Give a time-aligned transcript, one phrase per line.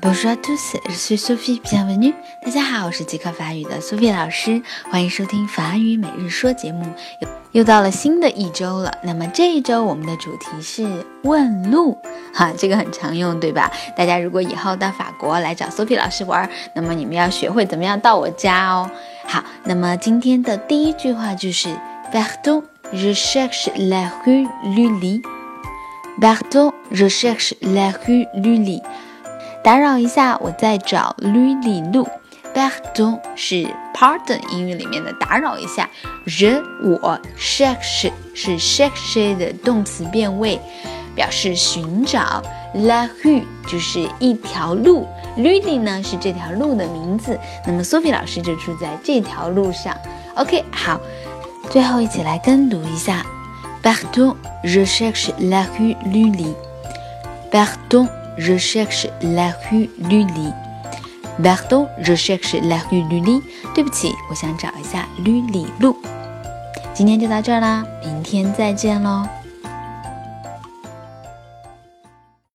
[0.00, 2.14] Bonjour à tous, je suis Sophie, bienvenue.
[2.44, 6.86] 大家好，我是即刻法语的 Sophie 老师，欢迎收听法语每日说节目。
[7.20, 11.98] 又又到了新的一周了，那么这一周我们的主题是问路，
[12.32, 13.72] 哈，这个很常用，对吧？
[13.96, 18.88] 大家如果以后到法国来找 Sophie 老师玩，那么你们要学会怎么样到我家哦。
[19.24, 21.76] 好，那么今天的第一句话就是
[22.12, 22.62] Pardon,
[22.92, 25.22] je cherche la rue Lully.
[26.20, 28.80] Pardon, je cherche la rue Lully.
[29.68, 32.08] 打扰一下，我在找绿里路。
[32.54, 35.86] Pardon 是 pardon 英语里面的打扰一下。
[36.24, 40.58] Je 我 cherche 是 cherche 的动词变位，
[41.14, 42.42] 表示寻找。
[42.72, 47.38] La rue 就是一条路，Lully 呢是这条路的名字。
[47.66, 49.94] 那么 Sophie 老师就住在这条路上。
[50.36, 50.98] OK，好，
[51.68, 53.22] 最后一起来跟读一下。
[53.82, 56.54] Pardon, je cherche la rue Lully.
[57.52, 58.08] Pardon.
[58.38, 60.52] Recherche la rue Lully.
[61.42, 63.42] Pardon, je cherche la rue Lully.
[63.74, 65.96] 对不起，我想找一下绿里路。
[66.94, 69.24] 今天就到这儿啦，明天再见喽。